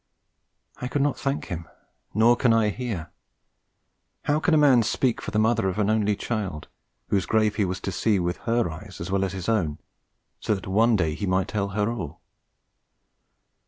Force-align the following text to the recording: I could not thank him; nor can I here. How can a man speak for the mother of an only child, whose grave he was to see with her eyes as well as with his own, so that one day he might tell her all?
I 0.77 0.87
could 0.87 1.03
not 1.03 1.15
thank 1.19 1.45
him; 1.49 1.67
nor 2.11 2.35
can 2.35 2.53
I 2.53 2.69
here. 2.69 3.11
How 4.23 4.39
can 4.39 4.55
a 4.55 4.57
man 4.57 4.81
speak 4.81 5.21
for 5.21 5.29
the 5.29 5.37
mother 5.37 5.69
of 5.69 5.77
an 5.77 5.91
only 5.91 6.15
child, 6.15 6.67
whose 7.09 7.27
grave 7.27 7.57
he 7.57 7.65
was 7.65 7.79
to 7.81 7.91
see 7.91 8.17
with 8.17 8.37
her 8.49 8.67
eyes 8.71 8.99
as 8.99 9.11
well 9.11 9.23
as 9.23 9.33
with 9.33 9.45
his 9.45 9.49
own, 9.49 9.77
so 10.39 10.55
that 10.55 10.65
one 10.65 10.95
day 10.95 11.13
he 11.13 11.27
might 11.27 11.49
tell 11.49 11.67
her 11.67 11.91
all? 11.91 12.19